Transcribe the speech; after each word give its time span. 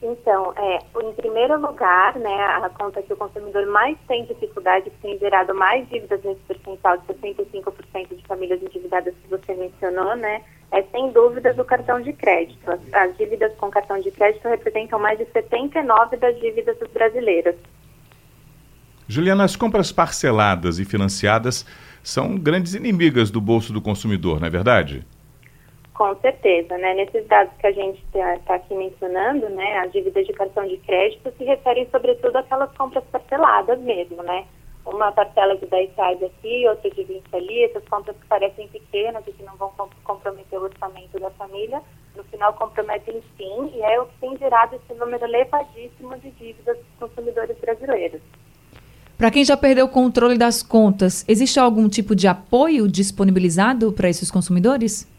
Então, 0.00 0.54
é, 0.56 0.78
em 1.02 1.12
primeiro 1.14 1.60
lugar, 1.60 2.16
né, 2.16 2.34
a 2.62 2.70
conta 2.70 3.02
que 3.02 3.12
o 3.12 3.16
consumidor 3.16 3.66
mais 3.66 3.98
tem 4.06 4.24
dificuldade, 4.24 4.88
que 4.88 4.96
tem 4.98 5.18
gerado 5.18 5.54
mais 5.54 5.86
dívidas 5.88 6.22
nesse 6.22 6.40
percentual 6.42 6.96
de 6.98 7.06
65% 7.06 8.14
de 8.14 8.26
famílias 8.26 8.62
endividadas 8.62 9.14
que 9.22 9.28
você 9.28 9.54
mencionou, 9.54 10.16
né, 10.16 10.42
é 10.72 10.82
sem 10.82 11.10
dúvidas 11.12 11.58
o 11.58 11.64
cartão 11.64 12.00
de 12.00 12.12
crédito. 12.12 12.70
As, 12.70 12.80
as, 12.92 13.16
dívidas 13.16 13.54
com 13.56 13.70
cartão 13.70 13.98
de 14.00 14.10
crédito 14.10 14.48
representam 14.48 14.98
mais 14.98 15.18
de 15.18 15.24
79 15.26 16.16
das 16.16 16.38
dívidas 16.40 16.76
dos 16.78 16.90
brasileiros. 16.90 17.54
Juliana, 19.08 19.44
as 19.44 19.54
compras 19.54 19.92
parceladas 19.92 20.78
e 20.78 20.84
financiadas 20.84 21.64
são 22.02 22.36
grandes 22.36 22.74
inimigas 22.74 23.30
do 23.30 23.40
bolso 23.40 23.72
do 23.72 23.80
consumidor, 23.80 24.40
não 24.40 24.48
é 24.48 24.50
verdade? 24.50 25.06
Com 25.94 26.14
certeza, 26.16 26.76
né? 26.76 26.94
Nesses 26.94 27.26
dados 27.26 27.52
que 27.58 27.66
a 27.66 27.72
gente 27.72 28.02
está 28.04 28.36
tá 28.46 28.54
aqui 28.56 28.74
mencionando, 28.74 29.48
né, 29.48 29.78
as 29.78 29.92
dívidas 29.92 30.26
de 30.26 30.32
cartão 30.32 30.66
de 30.66 30.76
crédito 30.78 31.32
se 31.38 31.44
referem 31.44 31.88
sobretudo 31.90 32.36
àquelas 32.36 32.70
compras 32.76 33.04
parceladas 33.10 33.80
mesmo, 33.80 34.22
né? 34.22 34.44
Uma 34.96 35.12
parcela 35.12 35.56
de 35.56 35.66
10 35.66 35.94
reais 35.96 36.22
aqui, 36.22 36.66
outra 36.68 36.90
de 36.90 37.04
20 37.04 37.22
ali, 37.34 37.64
essas 37.64 37.84
contas 37.88 38.16
que 38.16 38.26
parecem 38.26 38.68
pequenas 38.68 39.22
e 39.26 39.32
que 39.32 39.42
não 39.42 39.56
vão 39.56 39.72
comprometer 40.04 40.58
o 40.58 40.64
orçamento 40.64 41.18
da 41.20 41.30
família, 41.30 41.80
no 42.16 42.24
final 42.24 42.52
comprometem 42.54 43.22
sim, 43.36 43.72
e 43.74 43.82
é 43.82 44.00
o 44.00 44.06
que 44.06 44.18
tem 44.20 44.36
gerado 44.38 44.76
esse 44.76 44.98
número 44.98 45.24
elevadíssimo 45.24 46.16
de 46.18 46.30
dívidas 46.30 46.76
dos 46.76 47.08
consumidores 47.08 47.56
brasileiros. 47.58 48.20
Para 49.16 49.30
quem 49.30 49.44
já 49.44 49.56
perdeu 49.56 49.86
o 49.86 49.88
controle 49.88 50.36
das 50.36 50.62
contas, 50.62 51.24
existe 51.28 51.58
algum 51.58 51.88
tipo 51.88 52.14
de 52.14 52.26
apoio 52.26 52.86
disponibilizado 52.86 53.92
para 53.92 54.10
esses 54.10 54.30
consumidores? 54.30 55.10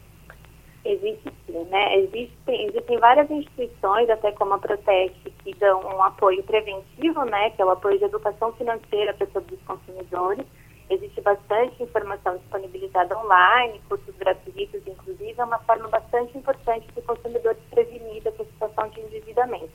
Existe 0.86 1.37
né? 1.66 1.98
Existem, 1.98 2.68
existem 2.68 2.98
várias 2.98 3.30
instituições, 3.30 4.10
até 4.10 4.32
como 4.32 4.54
a 4.54 4.60
Proteste, 4.60 5.32
que 5.44 5.54
dão 5.56 5.82
um 5.82 6.04
apoio 6.04 6.44
preventivo, 6.44 7.24
né? 7.26 7.50
Que 7.52 7.62
é 7.62 7.66
o 7.66 7.72
apoio 7.72 7.98
de 7.98 8.06
educação 8.06 8.54
financeira 8.54 9.14
para 9.14 9.28
todos 9.28 9.52
os 9.52 9.66
consumidores. 9.66 10.46
Existe 10.90 11.20
bastante 11.20 11.84
informação 11.84 12.38
disponibilizada 12.38 13.18
online, 13.18 13.82
cursos 13.90 14.16
gratuitos, 14.16 14.82
inclusive, 14.88 15.36
é 15.38 15.44
uma 15.44 15.60
forma 15.60 15.88
bastante 15.90 16.38
importante 16.38 16.88
para 16.94 17.02
o 17.02 17.16
consumidor 17.16 17.56
se 17.56 17.76
prevenir 17.76 18.24
dessa 18.24 18.46
situação 18.46 18.88
de 18.90 19.02
endividamento. 19.02 19.72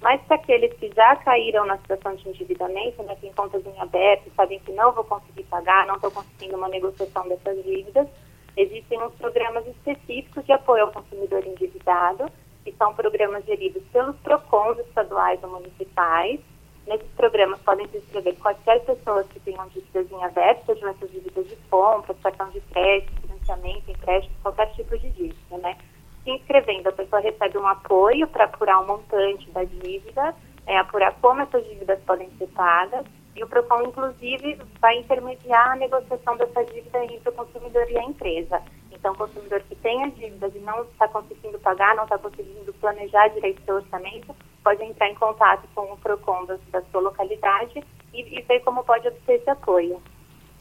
Mas 0.00 0.20
para 0.22 0.36
aqueles 0.36 0.72
que 0.74 0.92
já 0.94 1.16
caíram 1.16 1.64
na 1.66 1.78
situação 1.78 2.16
de 2.16 2.28
endividamento, 2.28 3.02
né, 3.04 3.16
têm 3.20 3.32
contas 3.32 3.64
em 3.64 3.80
aberto, 3.80 4.30
sabem 4.34 4.58
que 4.60 4.72
não 4.72 4.92
vou 4.92 5.04
conseguir 5.04 5.44
pagar, 5.44 5.86
não 5.86 5.94
estou 5.94 6.10
conseguindo 6.10 6.56
uma 6.56 6.68
negociação 6.68 7.28
dessas 7.28 7.62
dívidas, 7.64 8.08
Existem 8.56 8.98
uns 9.02 9.12
programas 9.16 9.66
específicos 9.66 10.44
de 10.46 10.52
apoio 10.52 10.84
ao 10.84 10.92
consumidor 10.92 11.46
endividado, 11.46 12.30
que 12.64 12.72
são 12.72 12.94
programas 12.94 13.44
geridos 13.44 13.82
pelos 13.92 14.16
PROCONs 14.16 14.78
estaduais 14.78 15.38
ou 15.42 15.50
municipais. 15.50 16.40
Nesses 16.86 17.10
programas 17.16 17.60
podem 17.60 17.86
se 17.88 17.98
inscrever 17.98 18.34
quaisquer 18.38 18.82
pessoas 18.84 19.26
que 19.28 19.40
tenham 19.40 19.68
dívidas 19.68 20.10
em 20.10 20.24
aberto, 20.24 20.64
sejam 20.64 20.88
essas 20.88 21.10
dívidas 21.10 21.46
de 21.46 21.56
compra, 21.70 22.14
cartão 22.14 22.48
de 22.48 22.60
crédito, 22.62 23.20
financiamento, 23.20 23.90
empréstimo, 23.90 24.34
qualquer 24.42 24.72
tipo 24.72 24.96
de 24.98 25.10
dívida, 25.10 25.58
né? 25.58 25.76
Se 26.24 26.30
inscrevendo, 26.30 26.88
a 26.88 26.92
pessoa 26.92 27.20
recebe 27.20 27.58
um 27.58 27.66
apoio 27.66 28.26
para 28.26 28.44
apurar 28.44 28.80
o 28.80 28.86
montante 28.86 29.50
da 29.50 29.64
dívida, 29.64 30.34
é, 30.66 30.78
apurar 30.78 31.14
como 31.20 31.42
essas 31.42 31.64
dívidas 31.66 32.00
podem 32.06 32.30
ser 32.38 32.46
pagas 32.48 33.04
e 33.36 33.44
o 33.44 33.46
PROCON, 33.46 33.82
inclusive, 33.82 34.58
vai 34.80 34.98
intermediar 34.98 35.72
a 35.72 35.76
negociação 35.76 36.36
dessa 36.36 36.64
dívida 36.64 37.04
entre 37.04 37.28
o 37.28 37.32
consumidor 37.32 37.86
e 37.90 37.98
a 37.98 38.02
empresa. 38.02 38.62
Então, 38.90 39.12
o 39.12 39.16
consumidor 39.16 39.62
que 39.68 39.76
tem 39.76 40.04
as 40.04 40.14
dívidas 40.16 40.54
e 40.54 40.58
não 40.60 40.82
está 40.84 41.06
conseguindo 41.08 41.58
pagar, 41.58 41.94
não 41.94 42.04
está 42.04 42.16
conseguindo 42.16 42.72
planejar 42.74 43.28
direito 43.28 43.62
seu 43.64 43.76
orçamento, 43.76 44.34
pode 44.64 44.82
entrar 44.82 45.08
em 45.08 45.14
contato 45.14 45.68
com 45.74 45.92
o 45.92 45.96
PROCON 45.98 46.46
da, 46.46 46.58
da 46.72 46.82
sua 46.90 47.02
localidade 47.02 47.84
e, 48.14 48.38
e 48.38 48.42
ver 48.42 48.60
como 48.60 48.82
pode 48.82 49.06
obter 49.06 49.34
esse 49.34 49.50
apoio. 49.50 50.00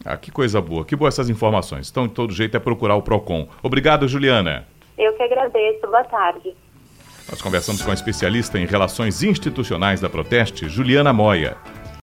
Ah, 0.03 0.17
que 0.17 0.29
coisa 0.29 0.61
boa. 0.61 0.85
Que 0.85 0.95
boas 0.95 1.15
essas 1.15 1.29
informações. 1.29 1.89
Então, 1.89 2.07
de 2.07 2.13
todo 2.13 2.33
jeito, 2.33 2.57
é 2.57 2.59
procurar 2.59 2.95
o 2.95 3.01
PROCON. 3.01 3.47
Obrigado, 3.63 4.07
Juliana. 4.07 4.67
Eu 4.97 5.13
que 5.13 5.23
agradeço. 5.23 5.81
Boa 5.87 6.03
tarde. 6.03 6.55
Nós 7.29 7.41
conversamos 7.41 7.81
com 7.81 7.89
a 7.89 7.93
especialista 7.93 8.59
em 8.59 8.65
relações 8.65 9.23
institucionais 9.23 10.01
da 10.01 10.09
Proteste, 10.09 10.69
Juliana 10.69 11.11
Moia. 11.11 11.57